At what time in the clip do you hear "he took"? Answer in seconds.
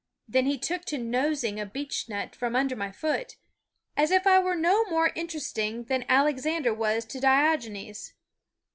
0.47-0.83